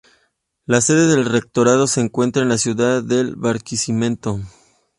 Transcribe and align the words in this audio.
La 0.65 0.81
sede 0.81 1.05
del 1.05 1.25
Rectorado 1.25 1.85
se 1.85 2.01
encuentra 2.01 2.41
en 2.41 2.49
la 2.49 2.57
ciudad 2.57 3.03
de 3.03 3.23
Barquisimeto. 3.35 4.39